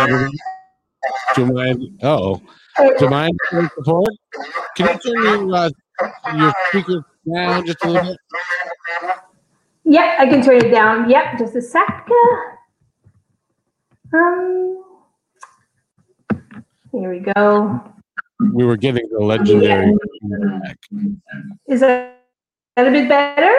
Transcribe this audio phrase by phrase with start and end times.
[0.00, 0.38] Everybody,
[1.34, 2.40] to my oh
[3.08, 4.08] my report.
[4.76, 5.70] Can you turn your uh,
[6.34, 8.18] your speaker down just a little bit?
[9.84, 11.10] Yeah, I can turn it down.
[11.10, 12.08] Yep, just a sec.
[14.14, 14.84] Um,
[16.92, 17.82] here we go.
[18.54, 19.94] We were getting the legendary.
[21.68, 22.22] Is that,
[22.76, 23.54] that a bit better?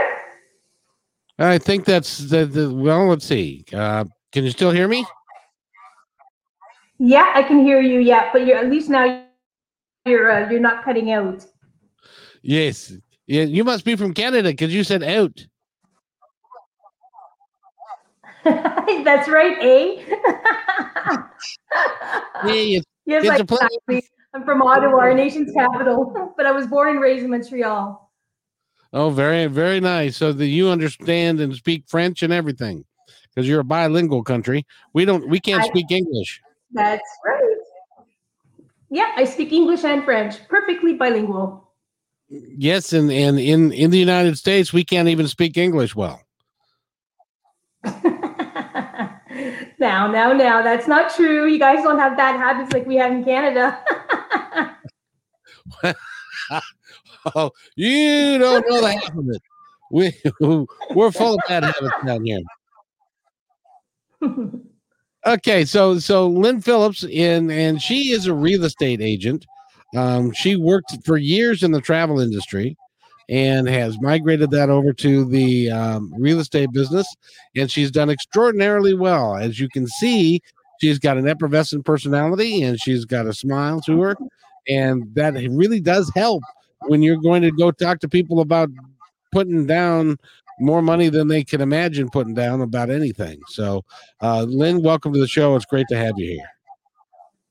[1.37, 3.07] I think that's the, the well.
[3.07, 3.63] Let's see.
[3.71, 5.05] Uh, can you still hear me?
[7.03, 7.99] Yeah, I can hear you.
[7.99, 9.23] Yeah, but you're at least now
[10.05, 11.43] you're uh, you're not cutting out.
[12.43, 12.93] Yes.
[13.25, 15.43] Yeah, you must be from Canada because you said out.
[18.43, 20.03] That's right, eh?
[22.45, 24.03] yeah, yes, it's exactly.
[24.35, 28.11] I'm from Ottawa, our nation's capital, but I was born and raised in Montreal.
[28.93, 30.17] Oh, very, very nice.
[30.17, 32.85] So that you understand and speak French and everything,
[33.33, 34.67] because you're a bilingual country.
[34.93, 36.41] We don't, we can't I, speak English.
[36.73, 37.57] That's right.
[38.89, 41.71] Yeah, I speak English and French, perfectly bilingual.
[42.29, 46.21] Yes, and, and in in the United States, we can't even speak English well.
[49.79, 51.47] now, now, now, that's not true.
[51.47, 53.83] You guys don't have bad habits like we have in Canada.
[57.35, 59.41] oh, you don't know the half of it.
[59.91, 60.13] We
[60.95, 62.39] we're full of bad habits down here.
[65.25, 69.45] Okay, so so Lynn Phillips in and she is a real estate agent.
[69.95, 72.75] Um, she worked for years in the travel industry
[73.29, 77.05] and has migrated that over to the um, real estate business,
[77.55, 79.35] and she's done extraordinarily well.
[79.35, 80.41] As you can see,
[80.81, 84.15] she's got an effervescent personality and she's got a smile to her,
[84.67, 86.41] and that really does help
[86.87, 88.69] when you're going to go talk to people about
[89.31, 90.17] putting down
[90.61, 93.39] more money than they can imagine putting down about anything.
[93.47, 93.83] So,
[94.21, 95.55] uh, Lynn, welcome to the show.
[95.55, 96.49] It's great to have you here.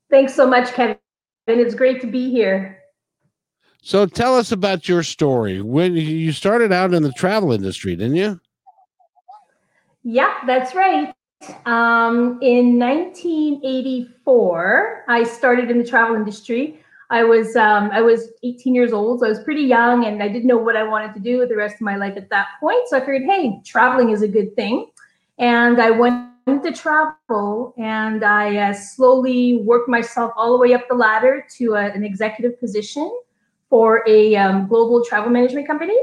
[0.09, 0.97] Thanks so much, Kevin.
[1.47, 2.79] It's great to be here.
[3.81, 5.61] So, tell us about your story.
[5.61, 8.39] When you started out in the travel industry, didn't you?
[10.03, 11.13] Yeah, that's right.
[11.65, 16.80] Um, in 1984, I started in the travel industry.
[17.11, 20.29] I was um, I was 18 years old, so I was pretty young, and I
[20.29, 22.47] didn't know what I wanted to do with the rest of my life at that
[22.61, 22.87] point.
[22.87, 24.89] So I figured, hey, traveling is a good thing,
[25.37, 30.87] and I went to travel, and I uh, slowly worked myself all the way up
[30.87, 33.11] the ladder to a, an executive position
[33.69, 35.97] for a um, global travel management company,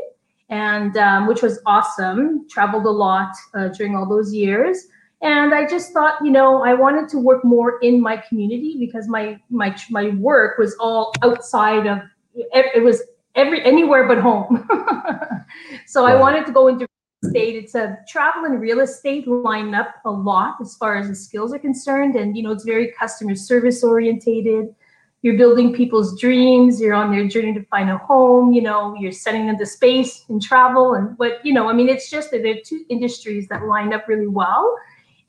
[0.51, 2.47] and um, which was awesome.
[2.51, 4.89] Traveled a lot uh, during all those years
[5.23, 9.09] and i just thought you know i wanted to work more in my community because
[9.09, 11.99] my my my work was all outside of
[12.35, 13.03] it was
[13.35, 14.69] every anywhere but home.
[15.87, 17.57] So i wanted to go into real estate.
[17.57, 21.55] It's a travel and real estate line up a lot as far as the skills
[21.55, 22.15] are concerned.
[22.15, 24.75] And you know it's very customer service orientated.
[25.23, 26.79] You're building people's dreams.
[26.81, 28.53] You're on their journey to find a home.
[28.53, 31.89] You know you're setting them the space and travel and what you know i mean
[31.89, 34.77] it's just that there are two industries that line up really well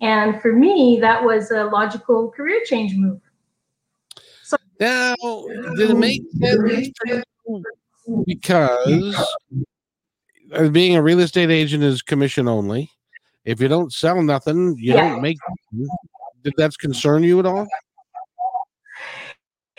[0.02, 3.20] and for me, that was a logical career change move.
[4.44, 5.16] So now,
[5.76, 6.90] did it make sense?
[8.26, 9.16] Because
[10.72, 12.90] being a real estate agent is commission only.
[13.46, 15.10] If you don't sell nothing, you yeah.
[15.10, 15.38] don't make.
[16.44, 17.68] Did that concern you at all?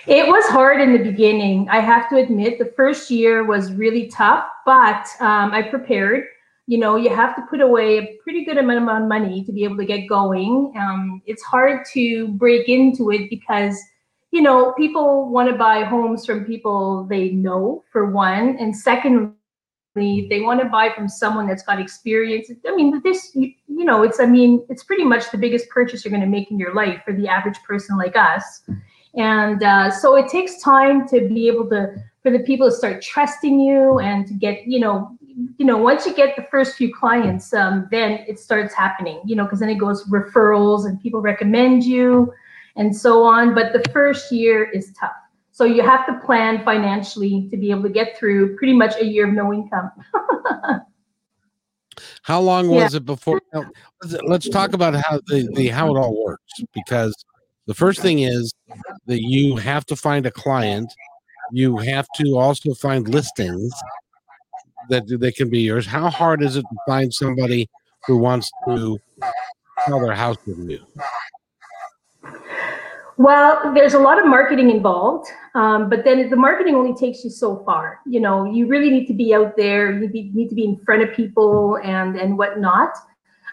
[0.06, 1.68] It was hard in the beginning.
[1.68, 6.24] I have to admit, the first year was really tough, but um, I prepared
[6.70, 9.64] you know you have to put away a pretty good amount of money to be
[9.64, 10.72] able to get going.
[10.78, 13.76] Um, it's hard to break into it because
[14.30, 19.34] you know people want to buy homes from people they know for one and secondly
[19.96, 22.48] they want to buy from someone that's got experience.
[22.64, 26.04] I mean this you, you know it's i mean it's pretty much the biggest purchase
[26.04, 28.62] you're going to make in your life for the average person like us.
[29.16, 33.02] And uh, so it takes time to be able to for the people to start
[33.02, 35.18] trusting you and to get you know
[35.56, 39.36] you know, once you get the first few clients, um, then it starts happening, you
[39.36, 42.32] know, because then it goes referrals and people recommend you
[42.76, 43.54] and so on.
[43.54, 45.12] But the first year is tough.
[45.52, 49.04] So you have to plan financially to be able to get through pretty much a
[49.04, 49.90] year of no income.
[52.22, 52.98] How long was yeah.
[52.98, 53.40] it before?
[54.22, 57.14] Let's talk about how the, the how it all works because
[57.66, 58.54] the first thing is
[59.06, 60.90] that you have to find a client.
[61.52, 63.72] You have to also find listings
[64.88, 65.86] that they can be yours.
[65.86, 67.68] How hard is it to find somebody
[68.06, 68.98] who wants to
[69.86, 70.80] sell their house with you?
[73.16, 77.28] Well, there's a lot of marketing involved, um, but then the marketing only takes you
[77.28, 78.00] so far.
[78.06, 79.92] You know, you really need to be out there.
[79.92, 82.92] You need to be in front of people and and whatnot.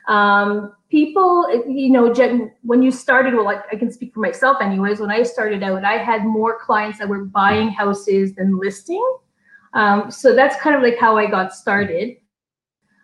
[0.08, 2.14] Um, people, you know,
[2.62, 5.02] when you started, well, I, I can speak for myself, anyways.
[5.02, 9.04] When I started out, I had more clients that were buying houses than listing.
[9.78, 12.18] Um, so that's kind of like how I got started.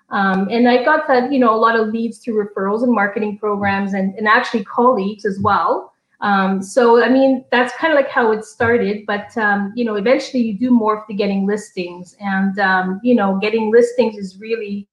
[0.09, 3.37] Um, and I got that, you know, a lot of leads through referrals and marketing
[3.37, 5.93] programs and, and actually colleagues as well.
[6.21, 9.05] Um, so, I mean, that's kind of like how it started.
[9.05, 12.15] But, um, you know, eventually you do morph to getting listings.
[12.19, 14.87] And, um, you know, getting listings is really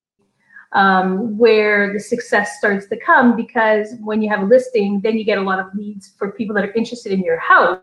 [0.72, 5.24] um, where the success starts to come because when you have a listing, then you
[5.24, 7.80] get a lot of leads for people that are interested in your house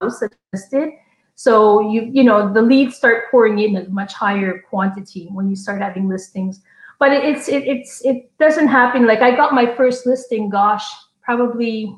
[0.00, 0.92] listed.
[1.40, 5.48] So you you know the leads start pouring in at a much higher quantity when
[5.48, 6.60] you start having listings.
[6.98, 10.50] But it's it, it's it doesn't happen like I got my first listing.
[10.50, 10.84] Gosh,
[11.22, 11.96] probably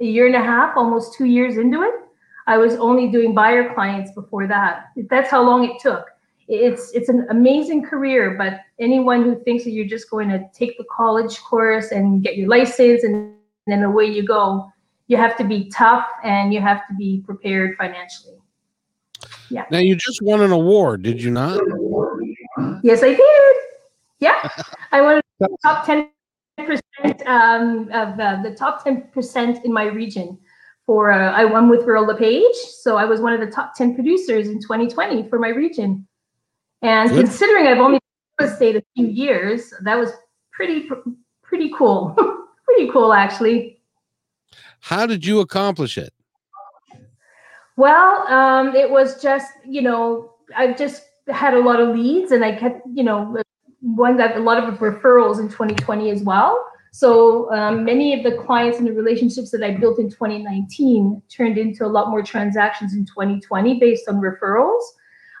[0.00, 1.94] a year and a half, almost two years into it.
[2.46, 4.88] I was only doing buyer clients before that.
[5.08, 6.04] That's how long it took.
[6.46, 10.76] It's it's an amazing career, but anyone who thinks that you're just going to take
[10.76, 13.32] the college course and get your license and
[13.66, 14.70] then away you go,
[15.06, 18.38] you have to be tough and you have to be prepared financially.
[19.50, 19.64] Yeah.
[19.70, 21.60] Now you just won an award, did you not?
[22.82, 23.56] Yes, I did.
[24.20, 24.48] Yeah,
[24.92, 26.10] I won the top ten
[26.56, 30.38] percent um, of uh, the top ten percent in my region.
[30.86, 33.94] For uh, I won with Royal LePage, so I was one of the top ten
[33.94, 36.06] producers in 2020 for my region.
[36.82, 37.26] And Good.
[37.26, 37.98] considering I've only
[38.40, 40.10] estate a few years, that was
[40.52, 40.88] pretty
[41.42, 42.16] pretty cool.
[42.64, 43.80] pretty cool, actually.
[44.80, 46.12] How did you accomplish it?
[47.78, 52.44] Well, um, it was just you know I've just had a lot of leads, and
[52.44, 53.40] I kept you know
[53.80, 56.66] one that a lot of referrals in 2020 as well.
[56.90, 61.56] So um, many of the clients and the relationships that I built in 2019 turned
[61.56, 64.82] into a lot more transactions in 2020 based on referrals.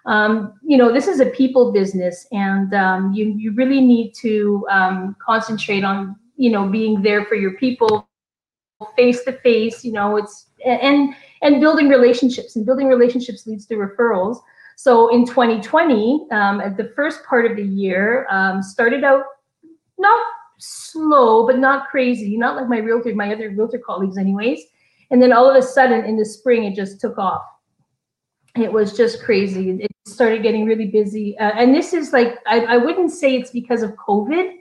[0.06, 4.64] Um, you know, this is a people business, and um, you you really need to
[4.70, 8.08] um, concentrate on you know being there for your people,
[8.94, 9.84] face to face.
[9.84, 14.40] You know, it's and and building relationships, and building relationships leads to referrals.
[14.76, 19.24] So in 2020, um, at the first part of the year, um, started out
[19.98, 20.26] not
[20.58, 24.60] slow, but not crazy, not like my realtor, my other realtor colleagues, anyways.
[25.10, 27.42] And then all of a sudden in the spring, it just took off.
[28.56, 29.70] It was just crazy.
[29.70, 31.38] It started getting really busy.
[31.38, 34.54] Uh, and this is like, I, I wouldn't say it's because of COVID,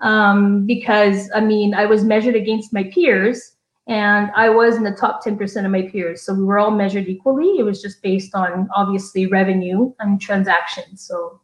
[0.00, 3.56] um, because I mean, I was measured against my peers
[3.88, 6.22] and I was in the top 10% of my peers.
[6.22, 7.58] So we were all measured equally.
[7.58, 11.04] It was just based on obviously revenue and transactions.
[11.06, 11.40] So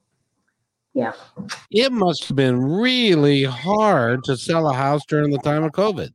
[0.95, 1.13] yeah.
[1.71, 6.11] It must have been really hard to sell a house during the time of COVID.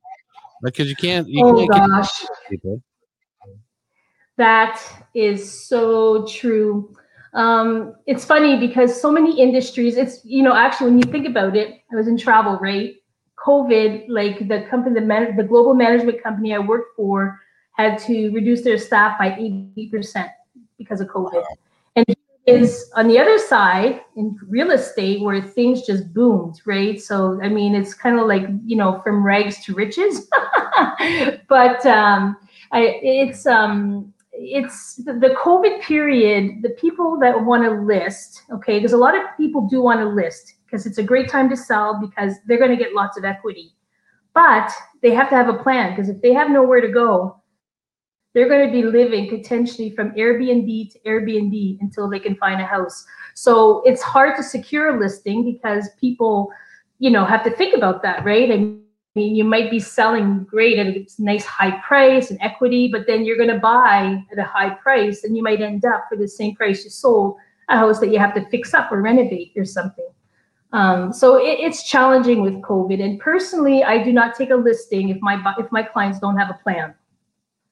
[0.61, 2.25] Because you can't you oh, can't gosh.
[4.37, 4.81] That
[5.13, 6.95] is so true.
[7.33, 11.55] Um, it's funny because so many industries, it's you know, actually when you think about
[11.55, 12.95] it, I was in travel, right?
[13.45, 17.39] COVID, like the company, the, man, the global management company I worked for
[17.77, 20.29] had to reduce their staff by 80%
[20.77, 21.43] because of COVID.
[21.95, 22.05] And
[22.45, 27.01] is on the other side in real estate where things just boomed, right?
[27.01, 30.27] So, I mean, it's kind of like, you know, from rags to riches.
[31.47, 32.35] but um,
[32.71, 38.77] I, it's, um, it's the, the COVID period, the people that want to list, okay,
[38.77, 41.55] because a lot of people do want to list because it's a great time to
[41.55, 43.75] sell because they're going to get lots of equity.
[44.33, 44.71] But
[45.03, 47.39] they have to have a plan because if they have nowhere to go,
[48.33, 52.65] they're going to be living potentially from Airbnb to Airbnb until they can find a
[52.65, 53.05] house.
[53.35, 56.49] So it's hard to secure a listing because people,
[56.97, 58.51] you know, have to think about that, right?
[58.51, 58.57] I
[59.13, 63.25] mean, you might be selling great at a nice high price and equity, but then
[63.25, 66.27] you're going to buy at a high price and you might end up for the
[66.27, 67.37] same price you sold
[67.69, 70.09] a house that you have to fix up or renovate or something.
[70.73, 73.01] Um, so it, it's challenging with COVID.
[73.01, 76.49] And personally, I do not take a listing if my if my clients don't have
[76.49, 76.95] a plan,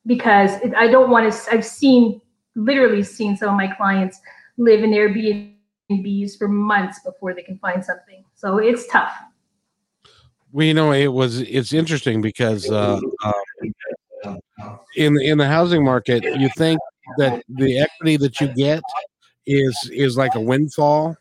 [0.06, 1.52] because it, I don't want to.
[1.52, 2.22] I've seen
[2.56, 4.20] literally seen some of my clients
[4.58, 8.24] live in Airbnbs for months before they can find something.
[8.36, 9.14] So it's tough.
[10.52, 14.36] Well, you know, it was it's interesting because uh, uh,
[14.96, 16.80] in in the housing market, you think
[17.18, 18.84] that the equity that you get
[19.48, 21.18] is is like a windfall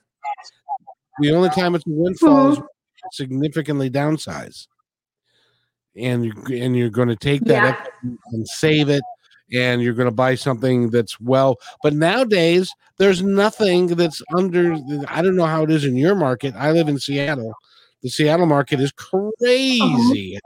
[1.21, 2.65] The only time it's a windfall is Mhm.
[3.13, 4.67] significantly downsize,
[5.97, 8.11] and you and you're going to take that Yeah.
[8.33, 9.03] and save it,
[9.53, 11.57] and you're going to buy something that's well.
[11.83, 14.75] But nowadays, there's nothing that's under.
[15.09, 16.55] I don't know how it is in your market.
[16.57, 17.53] I live in Seattle.
[18.03, 20.39] The Seattle market is crazy.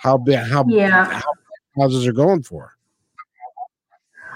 [0.00, 0.38] How big?
[0.38, 1.04] How Yeah.
[1.06, 1.32] how
[1.76, 2.74] houses are going for?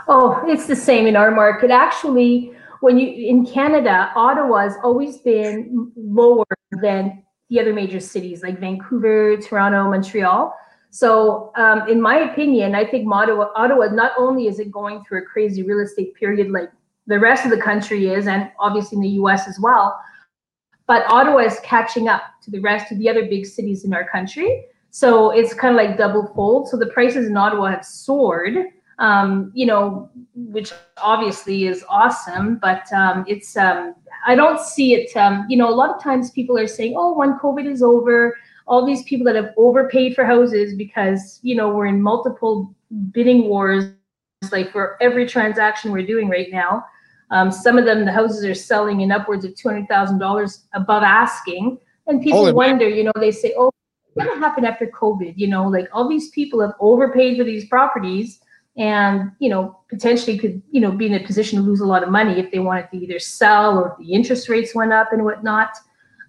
[0.09, 1.71] Oh, it's the same in our market.
[1.71, 2.53] Actually,
[2.83, 6.45] when you in Canada, Ottawa has always been lower
[6.83, 10.55] than the other major cities like Vancouver, Toronto, Montreal.
[10.91, 15.23] So, um, in my opinion, I think Ottawa, Ottawa not only is it going through
[15.23, 16.71] a crazy real estate period like
[17.07, 19.47] the rest of the country is, and obviously in the U.S.
[19.49, 19.99] as well,
[20.87, 24.09] but Ottawa is catching up to the rest of the other big cities in our
[24.09, 24.65] country.
[24.91, 26.69] So it's kind of like double fold.
[26.69, 28.57] So the prices in Ottawa have soared
[28.99, 33.95] um, you know, which obviously is awesome, but um, it's um,
[34.27, 35.17] I don't see it.
[35.17, 38.37] Um, you know, a lot of times people are saying, "Oh, when COVID is over,
[38.67, 42.75] all these people that have overpaid for houses because you know we're in multiple
[43.13, 43.93] bidding wars,
[44.51, 46.85] like for every transaction we're doing right now."
[47.31, 50.65] Um, some of them, the houses are selling in upwards of two hundred thousand dollars
[50.75, 52.89] above asking, and people Holy wonder.
[52.89, 53.71] You know, they say, "Oh,
[54.13, 57.45] what's going to happen after COVID?" You know, like all these people have overpaid for
[57.45, 58.41] these properties
[58.77, 62.03] and you know potentially could you know be in a position to lose a lot
[62.03, 65.25] of money if they wanted to either sell or the interest rates went up and
[65.25, 65.71] whatnot.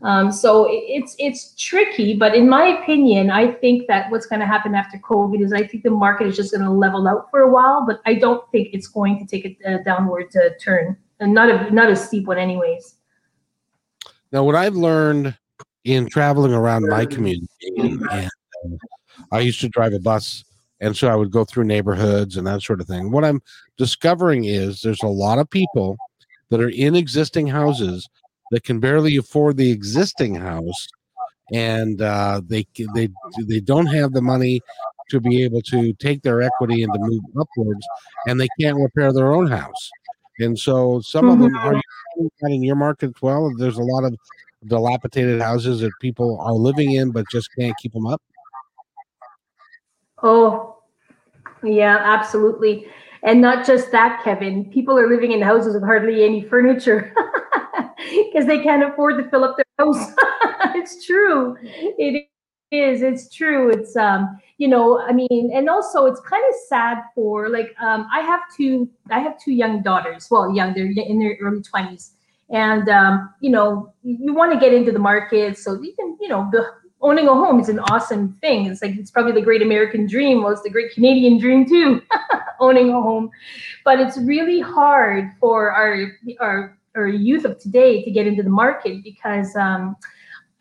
[0.02, 4.46] Um, so it's it's tricky but in my opinion i think that what's going to
[4.46, 7.40] happen after covid is i think the market is just going to level out for
[7.40, 10.98] a while but i don't think it's going to take a, a downward uh, turn.
[11.20, 12.96] And not a not a steep one anyways.
[14.34, 15.38] Now, what I've learned
[15.86, 17.48] in traveling around my community,
[17.78, 18.30] and, and,
[18.70, 18.78] uh,
[19.32, 20.44] I used to drive a bus,
[20.84, 23.10] and so I would go through neighborhoods and that sort of thing.
[23.10, 23.42] What I'm
[23.78, 25.96] discovering is there's a lot of people
[26.50, 28.10] that are in existing houses
[28.52, 30.88] that can barely afford the existing house,
[31.54, 33.08] and uh, they they
[33.46, 34.60] they don't have the money
[35.10, 37.88] to be able to take their equity and to move upwards,
[38.28, 39.90] and they can't repair their own house.
[40.40, 43.54] And so some of them are finding that in your market as well.
[43.58, 44.16] There's a lot of
[44.66, 48.22] dilapidated houses that people are living in but just can't keep them up.
[50.22, 50.73] Oh,
[51.64, 52.88] yeah, absolutely.
[53.24, 54.66] And not just that, Kevin.
[54.66, 57.14] People are living in houses with hardly any furniture
[57.98, 60.12] because they can't afford to fill up their house.
[60.76, 61.56] it's true.
[61.62, 62.28] It
[62.72, 63.02] is.
[63.02, 63.72] It's true.
[63.72, 68.08] It's um, you know, I mean, and also it's kind of sad for like um,
[68.14, 68.90] I have two.
[69.10, 70.28] I have two young daughters.
[70.30, 70.74] Well, young.
[70.74, 72.14] They're in their early twenties,
[72.50, 76.28] and um, you know, you want to get into the market so you can, you
[76.28, 76.66] know, the
[77.04, 78.66] owning a home is an awesome thing.
[78.66, 80.42] It's like it's probably the great American dream.
[80.42, 82.02] Well, it's the great Canadian dream too,
[82.60, 83.30] owning a home.
[83.84, 88.50] But it's really hard for our our our youth of today to get into the
[88.50, 89.96] market because um,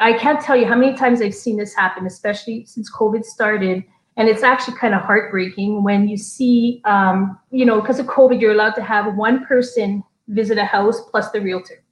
[0.01, 3.85] I can't tell you how many times I've seen this happen, especially since COVID started.
[4.17, 8.41] And it's actually kind of heartbreaking when you see, um, you know, because of COVID,
[8.41, 11.83] you're allowed to have one person visit a house plus the realtor.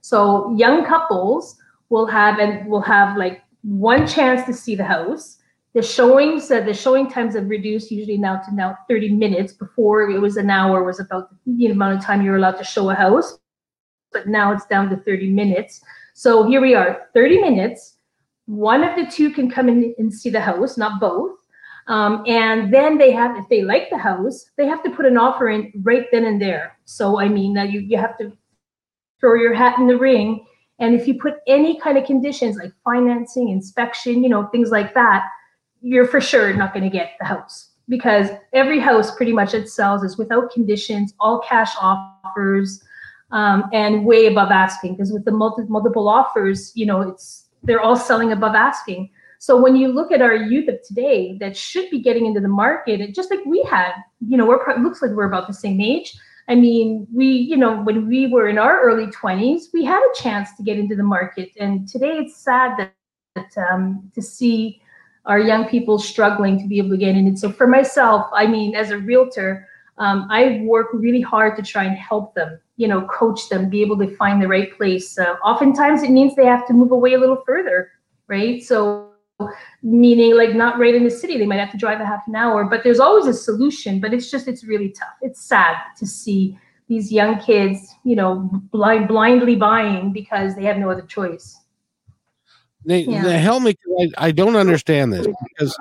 [0.00, 1.58] So young couples
[1.88, 5.38] will have and will have like one chance to see the house.
[5.74, 9.52] The showings, uh, the showing times have reduced usually now to now 30 minutes.
[9.52, 12.88] Before it was an hour was about the amount of time you're allowed to show
[12.90, 13.38] a house,
[14.12, 15.82] but now it's down to 30 minutes.
[16.14, 17.96] So here we are, 30 minutes.
[18.46, 21.36] One of the two can come in and see the house, not both.
[21.88, 25.18] Um, and then they have, if they like the house, they have to put an
[25.18, 26.78] offer in right then and there.
[26.84, 28.32] So I mean, that you you have to
[29.20, 30.46] throw your hat in the ring
[30.78, 34.94] and if you put any kind of conditions like financing, inspection, you know, things like
[34.94, 35.24] that,
[35.80, 39.68] you're for sure not going to get the house because every house pretty much it
[39.68, 42.82] sells is without conditions, all cash offers,
[43.30, 44.94] um, and way above asking.
[44.94, 49.10] Because with the multi- multiple offers, you know, it's they're all selling above asking.
[49.38, 52.48] So when you look at our youth of today that should be getting into the
[52.48, 53.92] market, it, just like we had,
[54.26, 56.16] you know, we're pro- looks like we're about the same age.
[56.48, 60.20] I mean, we, you know, when we were in our early 20s, we had a
[60.20, 61.50] chance to get into the market.
[61.58, 62.94] And today it's sad that,
[63.34, 64.80] that um, to see
[65.24, 67.26] our young people struggling to be able to get in.
[67.26, 71.62] And so for myself, I mean, as a realtor, um, I work really hard to
[71.62, 75.18] try and help them, you know, coach them, be able to find the right place.
[75.18, 77.90] Uh, oftentimes it means they have to move away a little further,
[78.28, 78.62] right?
[78.62, 79.05] So
[79.82, 82.34] meaning like not right in the city they might have to drive a half an
[82.34, 86.06] hour but there's always a solution but it's just it's really tough it's sad to
[86.06, 91.58] see these young kids you know blind blindly buying because they have no other choice
[92.84, 93.24] They, Yeah.
[93.24, 93.74] they help me.
[93.74, 95.76] 'cause I, I don't understand this because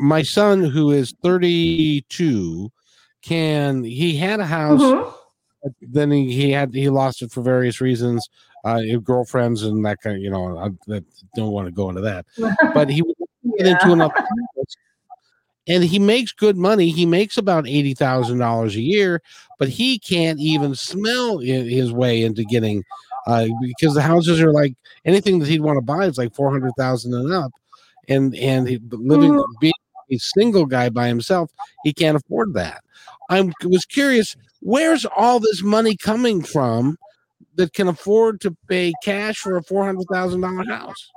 [0.00, 2.70] my son, who is 32,
[3.22, 5.12] can he had a house, Mhm.
[5.62, 8.26] but then he, he had he lost it for various reasons,
[8.64, 11.02] uh, girlfriends and that kind of, you know, I, I
[11.34, 12.26] don't want to go into that.
[12.74, 13.16] But he would
[13.58, 13.72] get Yeah.
[13.72, 14.14] into another
[15.66, 16.90] and he makes good money.
[16.90, 19.20] He makes about eighty thousand dollars a year,
[19.58, 22.84] but he can't even smell his way into getting
[23.26, 24.74] uh, because the houses are like
[25.04, 27.52] anything that he'd want to buy is like four hundred thousand and up,
[28.08, 29.44] and and he, living Mhm.
[29.60, 29.72] being
[30.10, 31.50] a single guy by himself,
[31.84, 32.82] he can't afford that.
[33.28, 36.98] I was curious, where's all this money coming from
[37.56, 41.10] that can afford to pay cash for a four hundred thousand dollar house?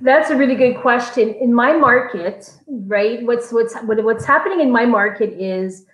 [0.00, 1.34] That's a really good question.
[1.34, 3.24] In my market, right?
[3.24, 5.86] What's what's what, what's happening in my market is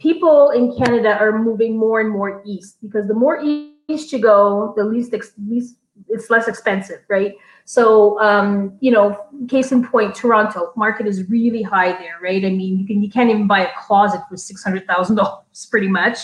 [0.00, 4.74] people in Canada are moving more and more east because the more east you go,
[4.76, 5.76] the least ex, least
[6.08, 7.34] it's less expensive, right?
[7.64, 9.16] So, um, you know,
[9.48, 12.44] case in point, Toronto market is really high there, right?
[12.44, 15.66] I mean, you can you can't even buy a closet for six hundred thousand dollars,
[15.70, 16.18] pretty much.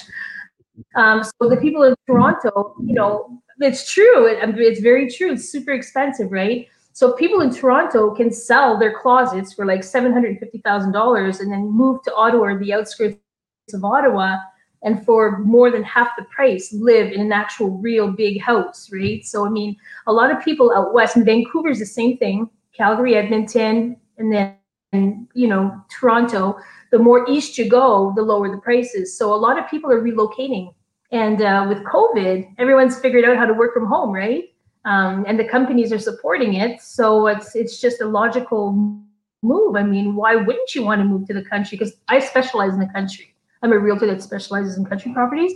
[0.94, 4.26] Um, so the people in Toronto, you know, it's true.
[4.26, 5.32] It, it's very true.
[5.32, 6.68] It's super expensive, right?
[6.92, 11.40] So people in Toronto can sell their closets for like seven hundred fifty thousand dollars,
[11.40, 13.18] and then move to Ottawa or the outskirts
[13.73, 14.37] of Ottawa,
[14.82, 19.25] and for more than half the price, live in an actual real big house, right?
[19.25, 22.49] So I mean, a lot of people out west, and Vancouver's the same thing.
[22.76, 26.58] Calgary, Edmonton, and then you know Toronto.
[26.90, 29.16] The more east you go, the lower the prices.
[29.16, 30.75] So a lot of people are relocating,
[31.12, 34.45] and uh, with COVID, everyone's figured out how to work from home, right?
[34.88, 36.80] um, and the companies are supporting it.
[36.80, 38.73] So it's it's just a logical
[39.42, 39.76] move.
[39.76, 41.76] I mean, why wouldn't you want to move to the country?
[41.76, 43.35] Because I specialize in the country.
[43.62, 45.52] I'm a realtor that specializes in country properties,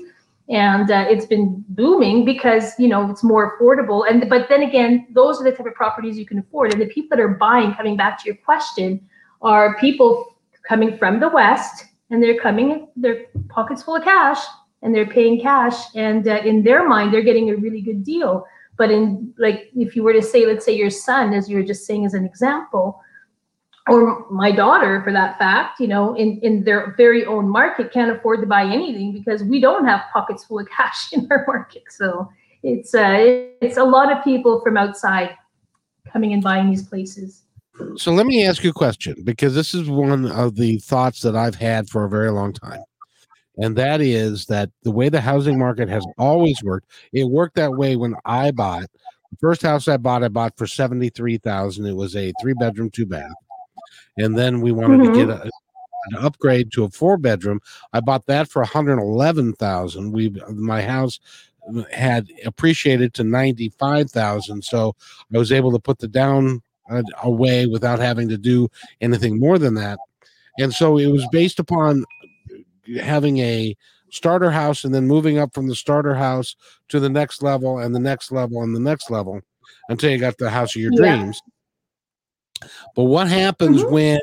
[0.48, 4.08] and uh, it's been booming because you know it's more affordable.
[4.08, 6.72] And but then again, those are the type of properties you can afford.
[6.72, 9.00] And the people that are buying, coming back to your question,
[9.40, 10.31] are people
[10.66, 14.38] coming from the west, and they're coming, their pockets full of cash,
[14.82, 18.44] and they're paying cash, and uh, in their mind, they're getting a really good deal.
[18.76, 21.62] But in like if you were to say let's say your son as you were
[21.62, 23.00] just saying as an example
[23.88, 28.10] or my daughter for that fact you know in in their very own market can't
[28.10, 31.84] afford to buy anything because we don't have pockets full of cash in our market.
[31.90, 32.28] So
[32.62, 35.36] it's uh it's a lot of people from outside
[36.10, 37.42] coming and buying these places
[37.96, 41.36] So let me ask you a question because this is one of the thoughts that
[41.36, 42.82] I've had for a very long time.
[43.58, 47.74] And that is that the way the housing market has always worked, it worked that
[47.74, 48.86] way when I bought
[49.30, 51.86] the first house I bought, I bought for 73,000.
[51.86, 53.30] It was a three bedroom, two bath.
[54.18, 55.14] And then we wanted Mhm.
[55.14, 57.60] to get a, an upgrade to a four bedroom.
[57.92, 60.12] I bought that for 111,000.
[60.12, 61.20] We my house
[61.92, 64.62] had appreciated to 95,000.
[64.64, 64.96] So
[65.34, 66.58] I was able to put the down uh,
[67.22, 68.68] away without having to do
[69.00, 69.98] anything more than that.
[70.58, 72.04] And so it was based upon
[73.00, 73.76] having a
[74.10, 76.54] starter house and then moving up from the starter house
[76.88, 79.40] to the next level and the next level and the next level
[79.88, 81.16] until you got the house of your Yeah.
[81.16, 81.40] dreams.
[82.94, 83.90] But what happens Mhm.
[83.90, 84.20] when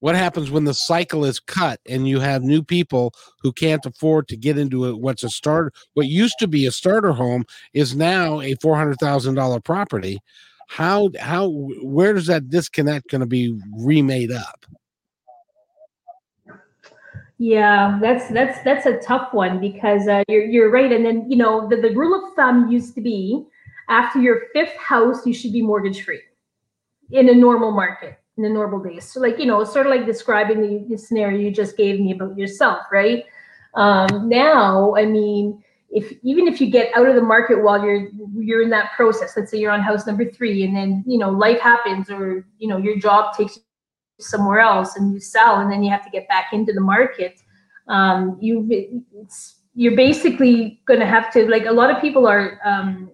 [0.00, 4.28] what happens when the cycle is cut and you have new people who can't afford
[4.28, 7.96] to get into a, what's a start what used to be a starter home is
[7.96, 10.20] now a $400,000 property
[10.68, 11.48] how how
[11.82, 14.66] where does that disconnect going to be remade up
[17.38, 20.90] Yeah, that's that's that's a tough one because uh, you're you're right.
[20.92, 23.44] And then you know the, the rule of thumb used to be
[23.88, 26.22] after your fifth house you should be mortgage free
[27.10, 29.04] in a normal market in a normal days.
[29.12, 32.12] So like you know sort of like describing the, the scenario you just gave me
[32.12, 33.24] about yourself, right?
[33.74, 35.62] Um, now, I mean,
[35.94, 39.34] if even if you get out of the market while you're you're in that process,
[39.36, 42.66] let's say you're on house number three, and then you know life happens, or you
[42.66, 43.62] know your job takes you
[44.18, 47.40] somewhere else, and you sell, and then you have to get back into the market.
[47.86, 49.06] Um, you
[49.76, 53.10] you're basically going to have to like a lot of people are um,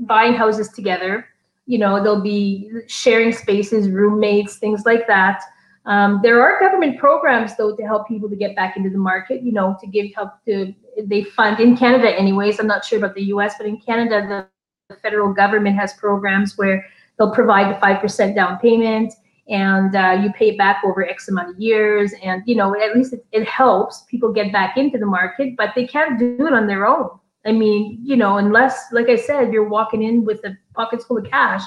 [0.00, 1.28] buying houses together.
[1.66, 5.42] You know, they'll be sharing spaces, roommates, things like that.
[5.86, 9.42] Um, there are government programs though to help people to get back into the market.
[9.42, 12.58] You know, to give help to they fund in Canada, anyways.
[12.58, 14.48] I'm not sure about the U.S., but in Canada,
[14.88, 16.84] the federal government has programs where
[17.18, 19.14] they'll provide the five percent down payment,
[19.48, 22.12] and uh, you pay it back over X amount of years.
[22.22, 25.70] And you know, at least it, it helps people get back into the market, but
[25.76, 27.10] they can't do it on their own.
[27.46, 31.18] I mean, you know, unless, like I said, you're walking in with the pockets full
[31.18, 31.62] of cash.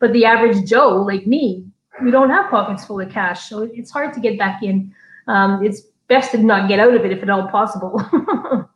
[0.00, 1.66] But the average Joe, like me,
[2.02, 4.94] we don't have pockets full of cash, so it's hard to get back in.
[5.26, 8.00] Um, it's best to not get out of it if at all possible.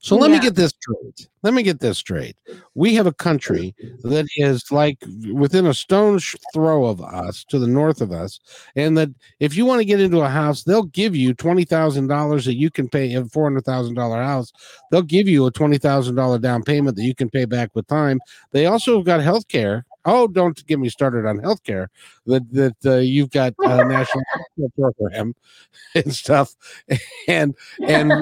[0.00, 1.28] So let me get this straight.
[1.42, 2.36] Let me get this straight.
[2.74, 4.98] We have a country that is like
[5.32, 8.40] within a stone's throw of us to the north of us,
[8.76, 12.08] and that if you want to get into a house, they'll give you twenty thousand
[12.08, 14.52] dollars that you can pay a four hundred thousand dollar house.
[14.90, 17.86] They'll give you a twenty thousand dollar down payment that you can pay back with
[17.86, 18.20] time.
[18.50, 19.84] They also have got health care.
[20.04, 21.90] Oh, don't get me started on health care.
[22.26, 24.22] That that uh, you've got uh, national
[24.76, 25.34] program
[25.94, 26.54] and stuff,
[27.28, 27.54] and
[27.86, 28.12] and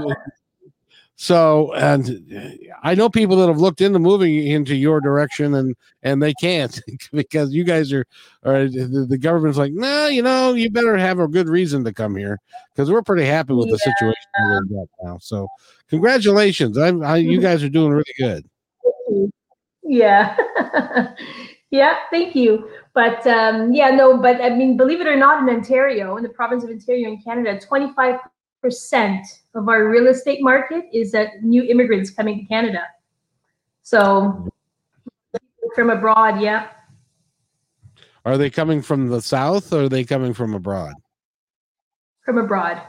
[1.22, 6.22] so and i know people that have looked into moving into your direction and and
[6.22, 6.80] they can't
[7.12, 8.06] because you guys are
[8.42, 11.92] or the, the government's like no you know you better have a good reason to
[11.92, 12.38] come here
[12.74, 15.46] because we're pretty happy with the situation we're in now so
[15.90, 18.48] congratulations I'm, I, you guys are doing really good
[19.82, 20.36] Yeah.
[21.70, 22.68] Yeah, thank you.
[22.94, 26.28] But um, yeah, no, but I mean, believe it or not, in Ontario, in the
[26.28, 28.20] province of Ontario in Canada, 25%
[29.54, 32.82] of our real estate market is that new immigrants coming to Canada.
[33.82, 34.48] So
[35.74, 36.68] from abroad, yeah.
[38.24, 40.94] are they coming from the south or are they coming from abroad
[42.24, 42.82] From abroad.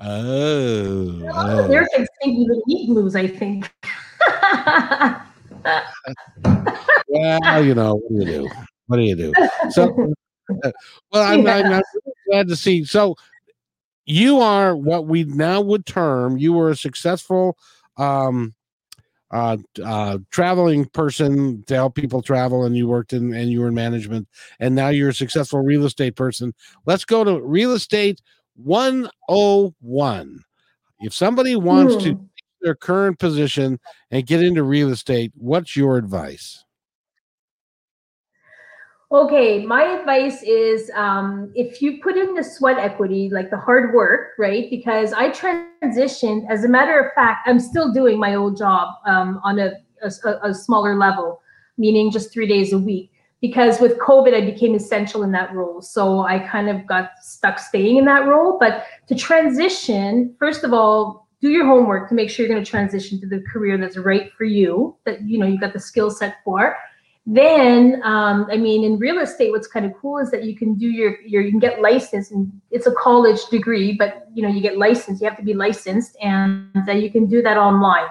[0.00, 1.64] oh, A lot of oh.
[1.64, 3.72] Americans think even igloos, I think.
[7.08, 8.50] well you know what do you do
[8.86, 9.34] what do you do
[9.70, 9.94] so
[11.12, 11.56] well I'm, Yeah.
[11.56, 11.82] I'm, I'm
[12.28, 13.16] glad to see so
[14.04, 17.56] you are what we now would term you were a successful
[17.96, 18.54] um
[19.32, 23.68] uh uh traveling person to help people travel and you worked in and you were
[23.68, 24.28] in management
[24.60, 26.54] and now you're a successful real estate person
[26.86, 28.20] let's go to real estate
[28.54, 30.44] 101
[31.00, 32.22] if somebody wants to Hmm.
[32.60, 33.78] Their current position
[34.10, 36.64] and get into real estate what's your advice
[39.12, 43.94] Okay, my advice is um, if you put in the sweat equity, like the hard
[43.94, 44.68] work, right?
[44.68, 49.40] Because I transitioned, as a matter of fact, I'm still doing my old job um,
[49.44, 50.10] on a, a,
[50.42, 51.40] a smaller level,
[51.78, 53.12] meaning just three days a week.
[53.40, 55.80] Because with COVID, I became essential in that role.
[55.82, 58.58] So I kind of got stuck staying in that role.
[58.58, 62.70] But to transition, first of all, do your homework to make sure you're going to
[62.70, 66.10] transition to the career that's right for you, that you know you've got the skill
[66.10, 66.76] set for.
[67.28, 70.74] Then um, i mean in real estate what's kind of cool is that you can
[70.74, 74.48] do your, your you can get licensed and it's a college degree but you know
[74.48, 78.06] you get licensed you have to be licensed and uh, you can do that online.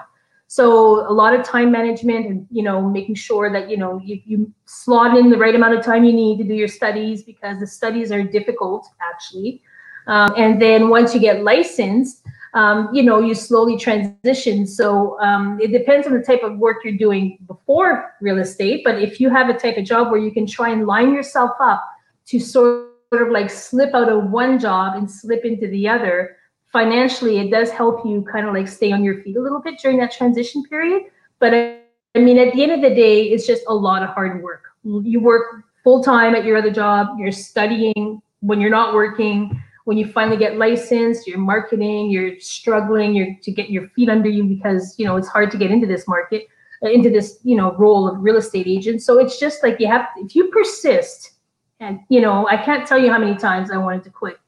[0.48, 4.22] So a lot of time management and you know making sure that you know you,
[4.26, 7.60] you slot in the right amount of time you need to do your studies because
[7.60, 9.62] the studies are difficult actually.
[10.08, 12.22] Um, and then once you get licensed
[12.56, 14.66] um, you know, you slowly transition.
[14.66, 18.82] So um, it depends on the type of work you're doing before real estate.
[18.86, 21.52] But if you have a type of job where you can try and line yourself
[21.60, 21.84] up
[22.28, 26.38] to sort of like slip out of one job and slip into the other,
[26.72, 29.78] financially, it does help you kind of like stay on your feet a little bit
[29.80, 31.04] during that transition period.
[31.40, 31.80] But I,
[32.16, 34.64] I mean, at the end of the day, it's just a lot of hard work.
[34.84, 39.98] You work full time at your other job, you're studying when you're not working when
[39.98, 44.44] you finally get licensed, you're marketing, you're struggling, you're to get your feet under you
[44.44, 46.48] because you know it's hard to get into this market,
[46.84, 49.02] uh, into this you know role of real estate agent.
[49.02, 51.32] So it's just like you have if you persist,
[51.80, 54.40] and you know I can't tell you how many times I wanted to quit,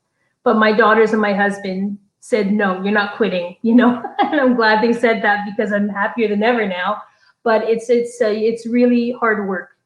[0.43, 4.55] but my daughters and my husband said no, you're not quitting, you know, and I'm
[4.55, 7.01] glad they said that because I'm happier than ever now.
[7.43, 9.77] But it's it's uh, it's really hard work,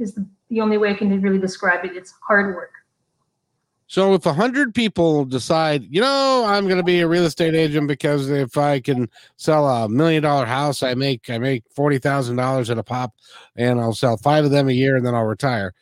[0.00, 1.96] is the, the only way I can really describe it.
[1.96, 2.72] It's hard work.
[3.88, 7.54] So if a hundred people decide, you know, I'm going to be a real estate
[7.54, 11.98] agent because if I can sell a million dollar house, I make I make forty
[11.98, 13.14] thousand dollars at a pop,
[13.54, 15.72] and I'll sell five of them a year, and then I'll retire.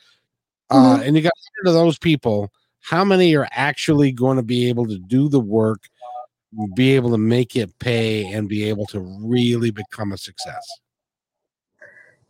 [0.70, 2.52] Uh, and you got a hundred of those people.
[2.80, 5.88] How many are actually going to be able to do the work,
[6.74, 10.66] be able to make it pay, and be able to really become a success?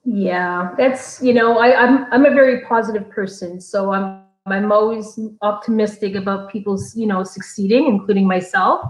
[0.04, 5.18] Yeah, that's you know I, I'm I'm a very positive person, so I'm I'm always
[5.40, 8.84] optimistic about people's you know succeeding, including myself.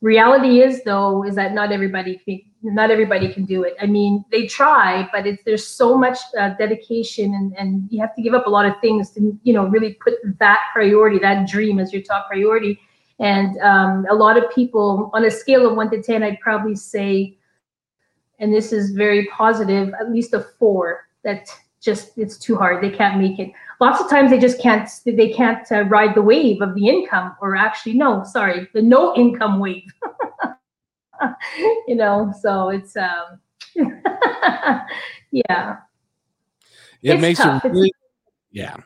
[0.00, 3.74] Reality is though is that not everybody can not everybody can do it.
[3.80, 8.14] I mean, they try, but it's there's so much uh, dedication and and you have
[8.16, 11.48] to give up a lot of things to you know really put that priority, that
[11.48, 12.80] dream as your top priority.
[13.20, 16.76] And um, a lot of people on a scale of one to ten, I'd probably
[16.76, 17.38] say
[18.38, 21.48] and this is very positive, at least a four that
[21.80, 22.82] just it's too hard.
[22.82, 23.52] They can't make it.
[23.80, 27.36] Lots of times they just can't they can't uh, ride the wave of the income
[27.40, 29.90] or actually no, sorry, the no income wave.
[31.86, 33.40] you know, so it's um
[35.30, 35.76] yeah.
[37.00, 37.64] It It's makes tough.
[37.64, 37.92] it really,
[38.50, 38.76] yeah.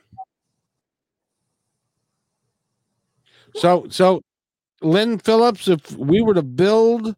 [3.55, 4.23] So so
[4.83, 7.15] Lynn Phillips, if we were to build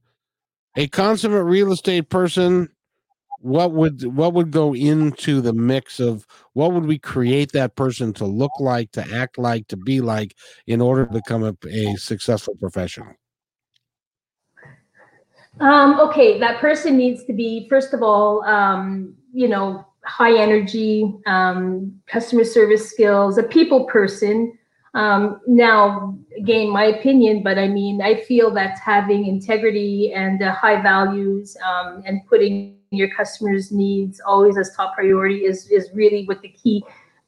[0.77, 2.69] a consummate real estate person
[3.45, 8.11] what would what would go into the mix of what would we create that person
[8.11, 10.35] to look like to act like to be like
[10.67, 13.13] in order to become a, a successful professional?
[15.61, 21.15] Um, okay that person needs to be first of all um, you know high energy
[21.27, 24.57] um, customer service skills a people person.
[24.95, 30.55] Um, now again my opinion but i mean i feel that having integrity and uh,
[30.55, 36.25] high values um, and putting your customers needs always as top priority is is really
[36.27, 36.85] what the key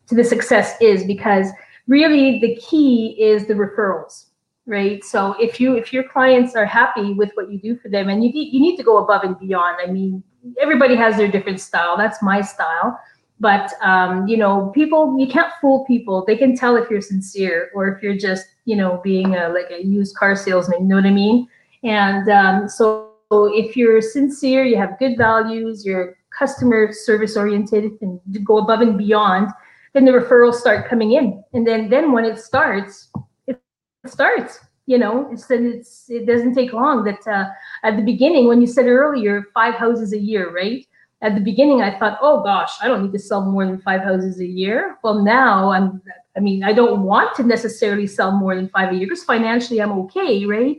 [0.06, 1.48] to the success is because
[1.86, 4.26] really the key is the referrals
[4.66, 5.04] right?
[5.04, 8.22] So if you if your clients are happy with what you do for them and
[8.22, 9.78] you need you need to go above and beyond.
[9.82, 10.22] I mean
[10.60, 11.96] everybody has their different style.
[11.96, 12.98] That's my style.
[13.38, 16.24] But um, you know people you can't fool people.
[16.26, 19.70] They can tell if you're sincere or if you're just you know being a like
[19.70, 21.48] a used car salesman you know what i mean?
[21.84, 28.20] And um, so if you're sincere you have good values you're customer service oriented and
[28.44, 29.48] go above and beyond
[29.96, 31.42] then the referrals start coming in.
[31.54, 33.08] And then then when it starts
[33.46, 33.58] it
[34.06, 37.02] starts you know it's then it's it doesn't take long.
[37.04, 37.46] That uh,
[37.82, 40.86] at the beginning when you said earlier five houses a year right?
[41.22, 44.02] At the beginning i thought oh gosh i don't need to sell more than five
[44.02, 44.98] houses a year.
[45.02, 46.02] Well now i'm
[46.36, 49.80] i mean i don't want to necessarily sell more than five a year because financially
[49.80, 50.76] i'm okay right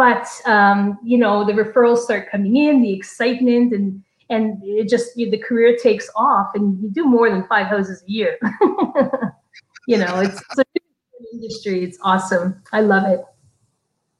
[0.00, 5.14] but um, you know the referrals start coming in the excitement and and it just
[5.14, 8.38] the career takes off and you do more than five houses a year.
[9.86, 10.86] You know it's, it's
[11.32, 11.82] industry.
[11.82, 12.62] It's awesome.
[12.70, 13.24] I love it.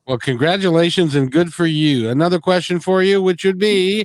[0.06, 2.08] Well congratulations and good for you.
[2.08, 4.04] Another question for you which would be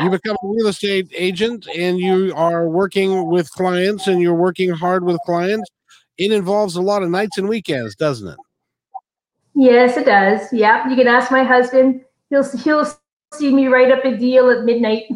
[0.00, 4.70] you become a real estate agent and you are working with clients and you're working
[4.70, 5.70] hard with clients.
[6.18, 8.38] It involves a lot of nights and weekends doesn't it
[9.54, 10.52] yes it does.
[10.52, 12.02] Yeah you can ask my husband.
[12.30, 12.86] He'll he'll
[13.32, 15.04] see me write up a deal at midnight.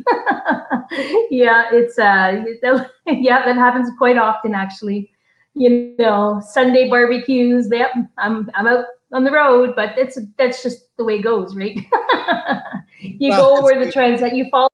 [1.31, 2.44] Yeah it's uh
[3.07, 5.11] yeah that happens quite often actually.
[5.55, 10.94] You know sunday barbecues yep i'm i'm out on the road but it's that's just
[10.97, 11.79] the way it goes right?
[13.01, 14.70] You well, go where the trends that you follow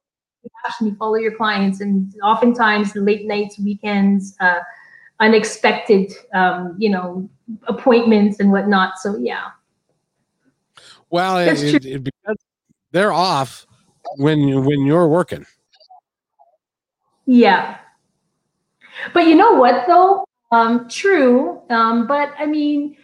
[0.80, 4.60] you follow your clients and oftentimes late nights weekends uh,
[5.18, 7.28] unexpected um, you know
[7.68, 9.48] appointments and whatnot so yeah.
[11.10, 12.36] Well it, it, it, because
[12.92, 13.66] they're off
[14.16, 15.46] when when you're working.
[17.26, 17.78] Yeah.
[19.14, 20.24] But you know what though?
[20.52, 22.96] Um, true um, but i mean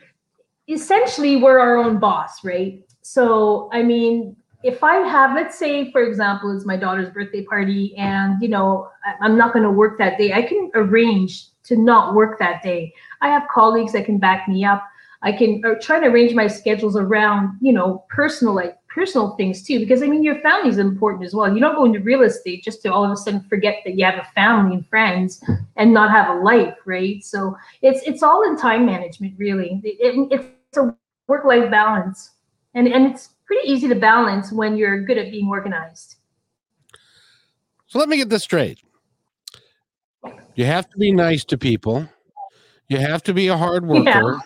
[0.69, 2.83] essentially we're our own boss right?
[3.03, 7.95] So i mean if I have, let's say, for example, it's my daughter's birthday party,
[7.97, 8.89] and you know,
[9.21, 12.93] I'm not going to work that day, I can arrange to not work that day.
[13.21, 14.85] I have colleagues that can back me up.
[15.23, 19.63] I can uh, try to arrange my schedules around, you know, personal like personal things
[19.63, 21.53] too, because I mean, your family is important as well.
[21.53, 24.05] You don't go into real estate just to all of a sudden forget that you
[24.05, 25.43] have a family and friends
[25.77, 27.23] and not have a life, right?
[27.25, 29.81] So it's it's all in time management, really.
[29.85, 30.95] It, it, it's a
[31.29, 32.31] work life balance,
[32.75, 36.17] and and it's pretty easy to balance when you're good at being organized.
[37.87, 38.81] So let me get this straight.
[40.55, 42.09] You have to be nice to people.
[42.89, 44.05] You have to be a hard worker.
[44.05, 44.39] Yeah.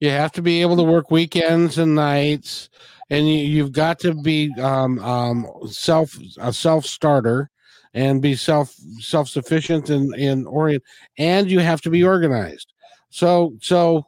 [0.00, 2.68] You have to be able to work weekends and nights,
[3.10, 7.50] and you, have got to be um, um, self a self starter
[7.94, 10.84] and be self self sufficient and and orient,
[11.18, 12.72] and you have to be organized.
[13.10, 14.06] So so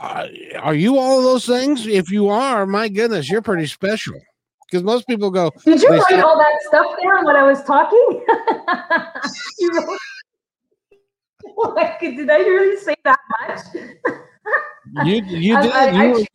[0.00, 0.28] uh,
[0.60, 1.86] are you all of those things?
[1.86, 4.20] If you are, my goodness, you're pretty special.
[4.68, 5.52] Because most people go.
[5.64, 8.24] Did you write all that stuff down when I was talking?
[9.58, 9.98] you wrote.
[11.58, 13.60] Like, did I really say that much?
[15.06, 15.72] you you did.
[15.72, 16.26] I, you I, were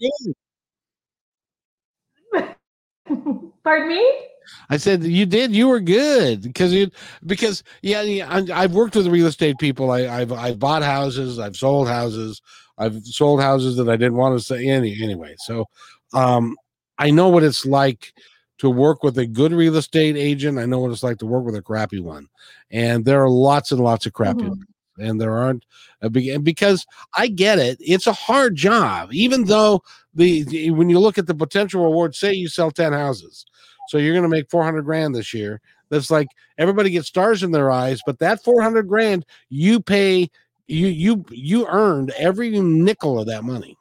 [2.40, 3.46] good.
[3.64, 4.31] Pardon me?
[4.70, 5.56] I said you did.
[5.56, 6.90] You were good because you
[7.26, 8.02] because yeah.
[8.30, 9.92] I, have worked with real estate people.
[9.92, 11.40] I, I've I've bought houses.
[11.40, 12.42] I've sold houses.
[12.78, 15.36] I've sold houses that I didn't want to say any anyway.
[15.40, 15.66] So
[16.14, 16.56] um,
[16.98, 18.14] I know what it's like
[18.60, 20.58] to work with a good real estate agent.
[20.58, 22.28] I know what it's like to work with a crappy one,
[22.70, 24.50] and there are lots and lots of crappy mm-hmm.
[24.50, 24.66] ones.
[25.00, 25.66] And there aren't
[26.10, 26.86] because
[27.16, 27.78] I get it.
[27.80, 29.82] It's a hard job, even though
[30.14, 33.46] the, the when you look at the potential reward, say you sell 10 houses,
[33.92, 35.60] so you're going to make 400 grand this year.
[35.90, 40.30] That's like everybody gets stars in their eyes, but that 400 grand you pay
[40.68, 43.78] you you you earned every nickel of that money.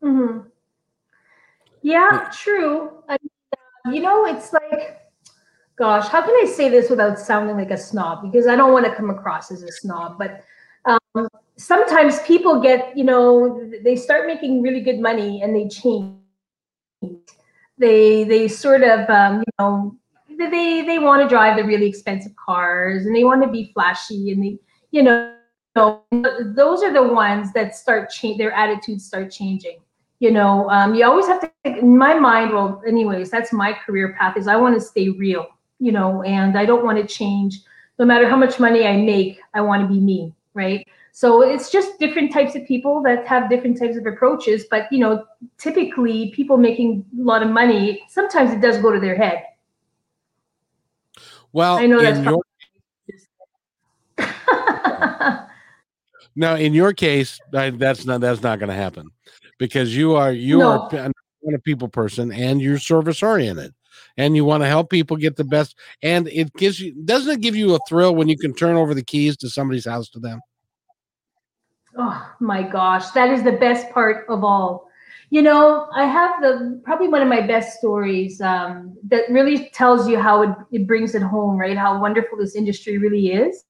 [0.00, 0.38] Hmm.
[1.82, 2.90] Yeah, yeah, true.
[3.08, 3.16] I,
[3.90, 5.00] you know, it's like,
[5.74, 8.22] gosh, how can I say this without sounding like a snob?
[8.22, 10.44] Because I don't want to come across as a snob, but
[10.84, 16.14] um, sometimes people get, you know, they start making really good money and they change
[17.78, 19.96] they they sort of um, you know
[20.28, 24.32] they they want to drive the really expensive cars and they want to be flashy
[24.32, 24.58] and they
[24.90, 25.32] you know
[25.74, 29.78] those are the ones that start change their attitudes start changing.
[30.18, 34.14] You know um, you always have to in my mind well anyways that's my career
[34.18, 35.46] path is i want to stay real
[35.78, 37.60] you know and i don't want to change.
[37.98, 40.86] No matter how much money i make i want to be me right
[41.16, 44.98] so it's just different types of people that have different types of approaches but you
[44.98, 45.24] know
[45.56, 49.42] typically people making a lot of money sometimes it does go to their head
[51.54, 52.42] well i know that's your,
[56.36, 59.08] no in your case that's not that's not going to happen
[59.58, 60.86] because you are you no.
[60.92, 61.10] are
[61.54, 63.72] a people person and you're service oriented
[64.18, 67.40] and you want to help people get the best and it gives you doesn't it
[67.40, 70.18] give you a thrill when you can turn over the keys to somebody's house to
[70.18, 70.40] them
[71.98, 74.88] oh my gosh that is the best part of all.
[75.30, 80.08] You know i have the probably one of my best stories um, that really tells
[80.08, 81.76] you how it, it brings it home right?
[81.76, 83.64] How wonderful this industry really is.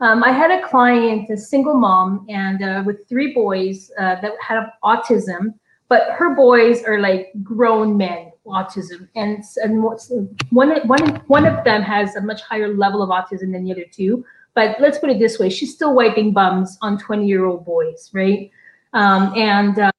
[0.00, 4.32] Um, I had a client, a single mom, and uh, with three boys uh, that
[4.40, 5.54] had autism,
[5.88, 11.82] but her boys are like grown men autism, and and one one one of them
[11.82, 14.24] has a much higher level of autism than the other two.
[14.54, 18.50] But let's put it this way: she's still wiping bums on twenty-year-old boys, right?
[18.92, 19.92] Um, and uh,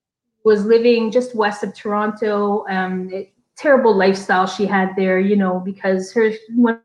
[0.43, 2.65] was living just west of Toronto.
[2.69, 6.79] Um, it, terrible lifestyle she had there, you know, because her one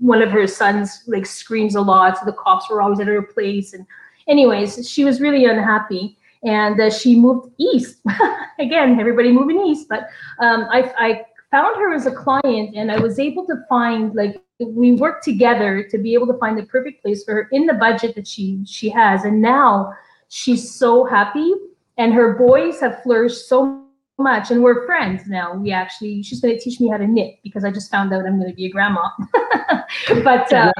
[0.00, 2.18] one of her sons like screams a lot.
[2.18, 3.72] So the cops were always at her place.
[3.72, 3.86] And
[4.26, 6.18] anyways, she was really unhappy.
[6.42, 8.00] And uh, she moved east.
[8.58, 9.88] Again, everybody moving east.
[9.88, 10.08] But
[10.40, 14.42] um, I, I found her as a client and I was able to find like
[14.58, 17.74] we worked together to be able to find the perfect place for her in the
[17.74, 19.22] budget that she she has.
[19.24, 19.92] And now
[20.30, 21.52] she's so happy
[21.96, 23.84] and her boys have flourished so
[24.18, 25.54] much and we're friends now.
[25.54, 28.26] We actually she's going to teach me how to knit because i just found out
[28.26, 29.08] i'm going to be a grandma.
[30.24, 30.72] But uh,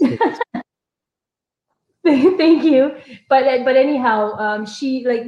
[2.04, 2.94] thank you.
[3.28, 5.24] But but anyhow um, she like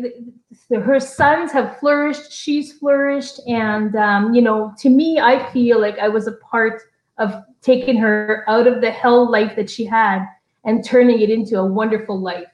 [0.80, 5.98] her sons have flourished she's flourished and um, you know to me i feel like
[5.98, 6.80] i was a part
[7.18, 10.24] of taking her out of the hell life that she had
[10.64, 12.48] and turning it into a wonderful life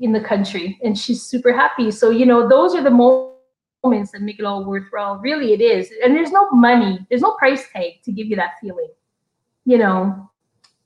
[0.00, 2.90] in the country and she's super happy so you know those are the
[3.82, 5.18] moments that make it all worthwhile.
[5.18, 5.90] Really, it is.
[6.02, 8.88] And there's no money, there's no price tag to give you that feeling.
[9.64, 10.30] You know,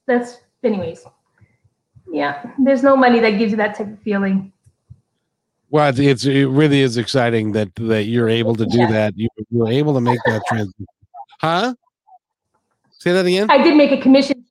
[0.06, 1.04] that's, anyways.
[2.12, 4.52] Yeah, there's no money that gives you that type of feeling.
[5.72, 8.92] Well, it's it really is exciting that that you're able to do yeah.
[8.92, 9.16] that.
[9.16, 10.86] You, you're able to make that transition.
[11.40, 11.74] Huh?
[12.98, 13.50] Say that again.
[13.50, 14.44] I did make a commission.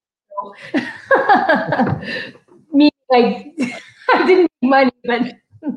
[2.74, 3.54] Me, like
[4.16, 5.36] I didn't make money, but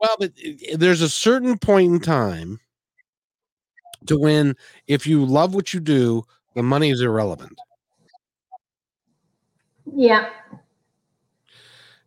[0.00, 2.58] well, but eh, eh, there's a certain point in time
[4.06, 4.56] to when
[4.88, 6.24] if you love what you do,
[6.56, 7.56] the money is irrelevant.
[9.94, 10.30] Yeah.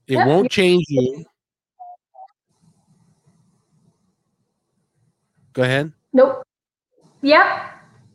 [0.07, 0.27] It yep.
[0.27, 1.23] won't change you.
[5.57, 5.91] Go ahead.
[6.13, 6.43] Nope.
[7.23, 7.71] Yeah.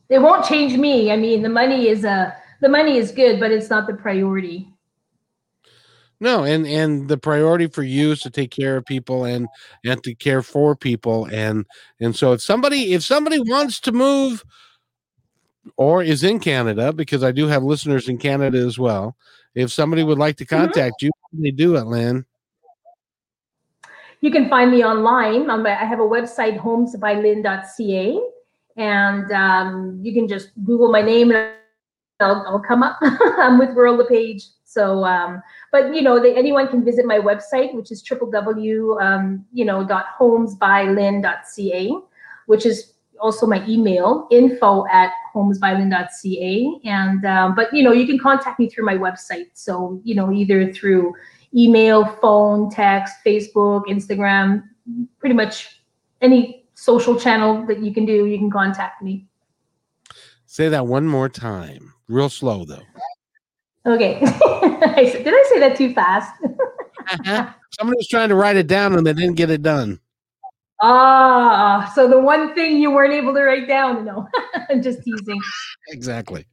[0.08, 1.10] It won't change me.
[1.10, 3.94] I mean, the money is a uh, the money is good, but it's not the
[3.94, 4.68] priority.
[6.20, 9.48] No, and and the priority for you is to take care of people and
[9.84, 11.66] and to care for people and
[11.98, 14.44] and so if somebody if somebody wants to move
[15.76, 19.16] or is in Canada because I do have listeners in Canada as well.
[19.56, 20.66] If somebody would like to mm-hmm.
[20.66, 21.06] contact mm-hmm.
[21.32, 22.24] you, they do it, Lynn.
[24.22, 25.50] You can find me online.
[25.50, 28.20] I have a website, homesbylynn.ca,
[28.76, 31.50] and um, you can just Google my name and
[32.20, 32.98] I'll, I'll come up.
[33.02, 34.44] I'm with Royal LePage.
[34.64, 39.44] So, um, but you know, they, anyone can visit my website, which is www, um,
[39.52, 41.92] you know, dot homesbylynn.ca,
[42.46, 46.80] which is also my email, info at homesbylynn.ca.
[46.84, 49.50] And, um, but you know, you can contact me through my website.
[49.54, 51.12] So, you know, either through
[51.56, 54.64] email, phone, text, Facebook, Instagram,
[55.18, 55.80] pretty much
[56.20, 59.26] any social channel that you can do, you can contact me.
[60.46, 62.82] Say that one more time, real slow though.
[63.86, 64.20] Okay.
[64.20, 64.34] Did
[65.34, 66.32] I say that too fast?
[66.44, 67.52] uh-huh.
[67.78, 69.98] Somebody was trying to write it down and they didn't get it done.
[70.82, 74.04] Ah, so the one thing you weren't able to write down.
[74.04, 74.28] No,
[74.68, 75.40] I'm just teasing.
[75.88, 76.44] Exactly.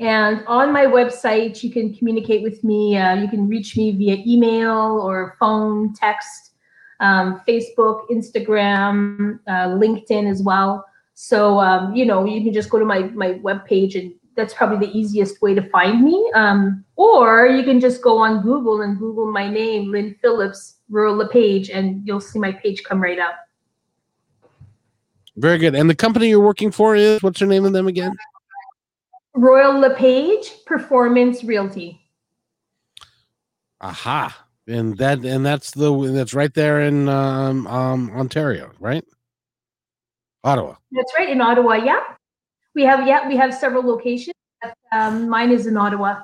[0.00, 2.96] And on my website, you can communicate with me.
[2.96, 6.52] Uh, you can reach me via email or phone, text,
[7.00, 10.84] um, Facebook, Instagram, uh, LinkedIn as well.
[11.14, 14.86] So um, you know, you can just go to my my webpage and that's probably
[14.86, 16.30] the easiest way to find me.
[16.36, 21.16] Um, or you can just go on Google and Google my name, Lynn Phillips, Royal
[21.16, 23.47] LePage, and you'll see my page come right up.
[25.38, 25.74] Very good.
[25.76, 28.12] And the company you're working for is what's your name of them again?
[29.34, 32.00] Royal LePage Performance Realty.
[33.80, 34.46] Aha.
[34.66, 39.04] And that and that's the that's right there in um, um, Ontario, right?
[40.44, 40.74] Ottawa.
[40.92, 41.74] That's right in Ottawa.
[41.74, 42.00] Yeah,
[42.74, 44.34] we have yeah we have several locations.
[44.92, 46.20] Um, mine is in Ottawa.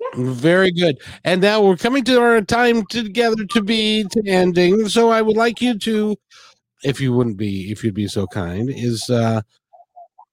[0.00, 0.08] Yeah.
[0.14, 0.98] Very good.
[1.24, 4.88] And now we're coming to our time together to be to ending.
[4.88, 6.16] So I would like you to,
[6.84, 9.42] if you wouldn't be, if you'd be so kind, is uh,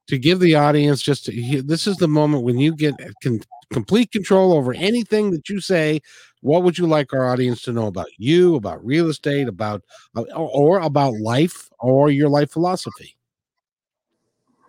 [0.08, 3.41] to give the audience just to, this is the moment when you get con-
[3.72, 6.02] complete control over anything that you say.
[6.41, 9.82] What would you like our audience to know about you about real estate about
[10.16, 13.16] uh, or about life or your life philosophy?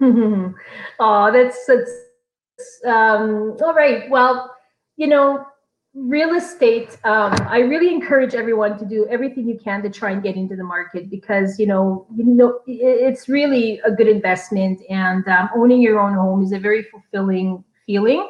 [0.99, 1.91] Oh that's that's
[2.87, 4.09] um, all right.
[4.09, 4.55] Well
[4.97, 5.47] you know
[5.97, 10.23] real estate um, i really encourage everyone to do everything you can to try and
[10.23, 15.27] get into the market because you know you know it's really a good investment and
[15.29, 18.29] um, owning your own home is a very fulfilling feeling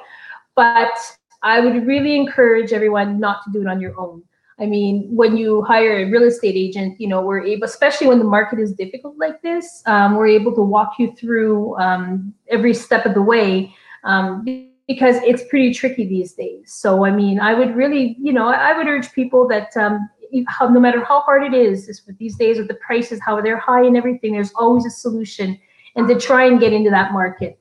[0.54, 0.96] but
[1.42, 4.22] I would really encourage everyone not to do it on your own.
[4.58, 8.18] I mean, when you hire a real estate agent, you know, we're able, especially when
[8.18, 12.72] the market is difficult like this, um, we're able to walk you through um, every
[12.72, 14.44] step of the way um,
[14.86, 16.72] because it's pretty tricky these days.
[16.72, 20.80] So, I mean, I would really, you know, I would urge people that um, no
[20.80, 24.32] matter how hard it is, these days with the prices, how they're high and everything,
[24.32, 25.58] there's always a solution,
[25.96, 27.58] and to try and get into that market.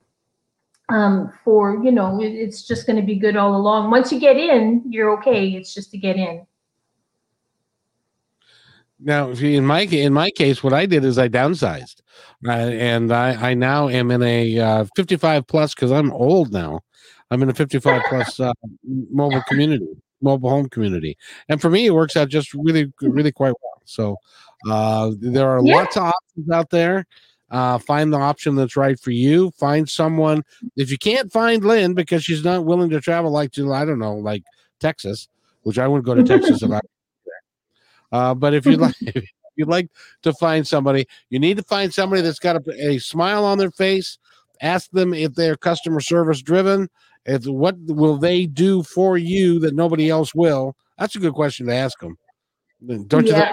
[0.88, 3.90] Um, for you know it's just going to be good all along.
[3.90, 5.48] Once you get in you're okay.
[5.48, 6.46] It's just to get in.
[9.00, 12.02] Now in my in my case what i did is i downsized.
[12.46, 16.80] Uh, and i i now am in a uh, 55 plus because i'm old now
[17.30, 18.52] i'm in a 55 plus uh,
[18.84, 19.86] mobile community
[20.22, 21.16] mobile home community
[21.48, 24.16] and for me it works out just really really quite well so
[24.68, 25.76] uh, there are yeah.
[25.76, 27.04] lots of options out there
[27.50, 29.50] uh, find the option that's right for you.
[29.52, 30.42] Find someone.
[30.76, 33.98] If you can't find Lynn because she's not willing to travel like to, I don't
[33.98, 34.42] know, like
[34.80, 35.28] Texas,
[35.62, 36.80] which I wouldn't go to Texas if I.
[38.12, 39.24] Uh, but if you'd like, if
[39.56, 39.90] you'd like
[40.22, 43.72] to find somebody, you need to find somebody that's got a, a smile on their
[43.72, 44.16] face.
[44.60, 46.88] Ask them if they're customer service driven.
[47.24, 50.76] If what will they do for you that nobody else will?
[50.98, 52.16] That's a good question to ask them.
[53.06, 53.32] Don't you?
[53.32, 53.52] Yeah,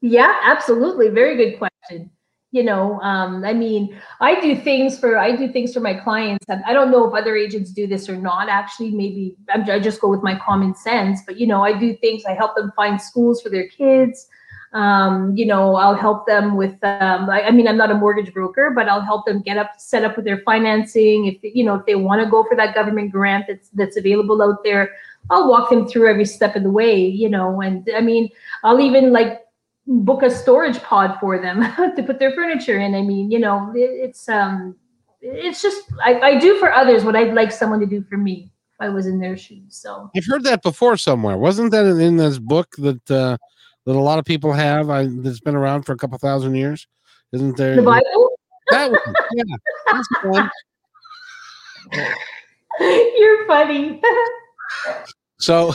[0.00, 1.08] yeah absolutely.
[1.08, 2.10] Very good question
[2.52, 6.44] you know um, i mean i do things for i do things for my clients
[6.48, 10.00] and i don't know if other agents do this or not actually maybe i just
[10.00, 13.00] go with my common sense but you know i do things i help them find
[13.00, 14.28] schools for their kids
[14.72, 18.32] um, you know i'll help them with um, I, I, mean i'm not a mortgage
[18.32, 21.74] broker but i'll help them get up set up with their financing if you know
[21.74, 24.92] if they want to go for that government grant that's that's available out there
[25.30, 28.28] i'll walk them through every step of the way you know and i mean
[28.64, 29.42] i'll even like
[29.86, 31.60] book a storage pod for them
[31.96, 32.94] to put their furniture in.
[32.94, 34.76] I mean, you know, it, it's um,
[35.20, 38.50] it's just I, I do for others what I'd like someone to do for me
[38.74, 39.76] if I was in their shoes.
[39.76, 41.36] So I've heard that before somewhere.
[41.36, 43.36] Wasn't that in this book that uh,
[43.86, 44.90] that a lot of people have?
[44.90, 46.86] I, that's been around for a couple thousand years.
[47.32, 48.30] Isn't there the Bible?
[48.70, 49.00] That one,
[49.34, 49.44] yeah,
[49.90, 50.50] that's one.
[52.80, 54.00] You're funny.
[55.38, 55.74] so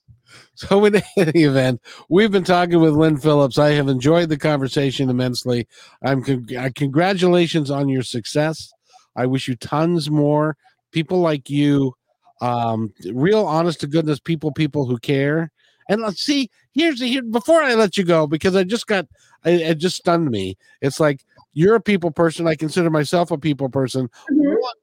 [0.54, 3.58] so, in any event, we've been talking with Lynn Phillips.
[3.58, 5.66] I have enjoyed the conversation immensely.
[6.02, 8.72] I'm con- congratulations on your success.
[9.16, 10.56] I wish you tons more
[10.92, 11.94] people like you,
[12.40, 15.50] um, real honest to goodness people, people who care.
[15.88, 19.06] And let's see, here's the here before I let you go because I just got
[19.44, 20.56] it just stunned me.
[20.80, 22.46] It's like you're a people person.
[22.46, 24.08] I consider myself a people person.
[24.30, 24.54] Mm-hmm.
[24.54, 24.76] What,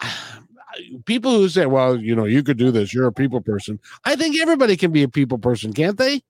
[1.04, 3.78] people who say, well, you know, you could do this, you're a people person.
[4.04, 6.22] I think everybody can be a people person, can't they?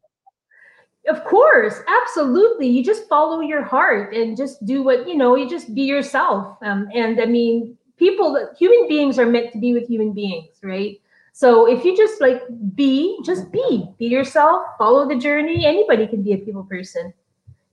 [1.09, 2.68] Of course, absolutely.
[2.68, 6.59] You just follow your heart and just do what, you know, you just be yourself.
[6.62, 11.01] Um, and I mean, people, human beings are meant to be with human beings, right?
[11.37, 12.41] So if you just like
[12.74, 15.66] be, just be, be yourself, follow the journey.
[15.66, 17.12] Anybody can be a people person.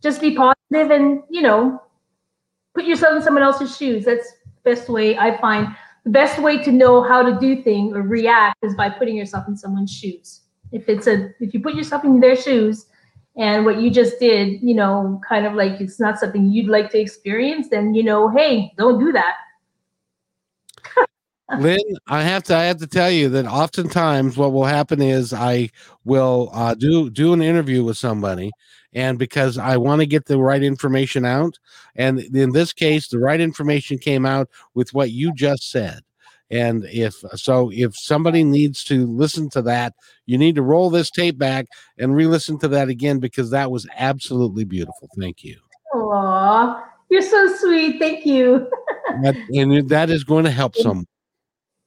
[0.02, 1.82] Just be positive and, you know,
[2.76, 4.04] put yourself in someone else's shoes.
[4.04, 7.96] That's the best way I find the best way to know how to do things
[7.96, 10.42] or react is by putting yourself in someone's shoes.
[10.74, 12.88] If it's a if you put yourself in their shoes
[13.38, 16.92] and what you just did, you know, kind of like it's not something you'd like
[16.92, 19.36] to experience, then you know, hey, don't do that.
[21.60, 25.34] Lynn, I have to I have to tell you that oftentimes what will happen is
[25.34, 25.70] I
[26.04, 28.52] will uh, do do an interview with somebody,
[28.94, 31.58] and because I want to get the right information out,
[31.96, 36.02] and in this case, the right information came out with what you just said.
[36.52, 39.94] And if so, if somebody needs to listen to that,
[40.26, 41.66] you need to roll this tape back
[41.98, 45.10] and re-listen to that again because that was absolutely beautiful.
[45.18, 45.58] Thank you.
[45.96, 48.00] Aw, you're so sweet.
[48.00, 48.70] Thank you.
[49.22, 51.06] That, and that is going to help some.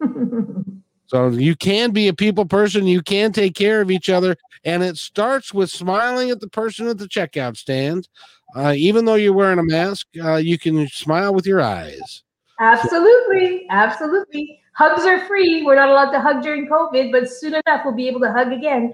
[1.08, 4.82] So you can be a people person, you can take care of each other, and
[4.82, 8.08] it starts with smiling at the person at the checkout stand.
[8.56, 12.24] Uh, even though you're wearing a mask, uh, you can smile with your eyes.
[12.58, 13.66] Absolutely.
[13.70, 14.60] Absolutely.
[14.74, 15.62] Hugs are free.
[15.62, 18.52] We're not allowed to hug during COVID, but soon enough we'll be able to hug
[18.52, 18.92] again.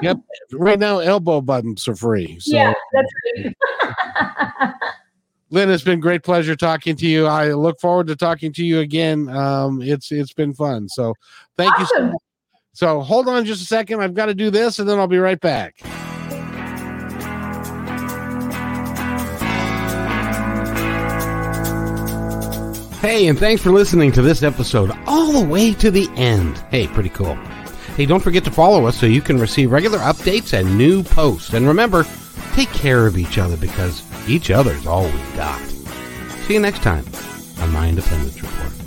[0.00, 0.18] Yep.
[0.52, 2.38] Right now, elbow buttons are free.
[2.40, 4.74] So, yeah, that's right.
[5.50, 7.26] Lynn, it's been great pleasure talking to you.
[7.26, 9.28] I look forward to talking to you again.
[9.30, 10.88] Um, it's it's been fun.
[10.88, 11.14] So
[11.56, 12.16] thank you so much.
[12.74, 14.00] So hold on just a second.
[14.00, 15.76] I've got to do this, and then I'll be right back.
[23.00, 26.58] Hey, and thanks for listening to this episode all the way to the end.
[26.70, 27.36] Hey, pretty cool.
[27.96, 31.54] Hey, don't forget to follow us so you can receive regular updates and new posts.
[31.54, 32.04] And remember,
[32.58, 35.60] take care of each other because each other's all we got.
[36.48, 37.04] See you next time
[37.60, 38.77] on My Independence Truth.